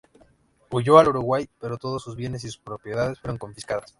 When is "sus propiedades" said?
2.47-3.19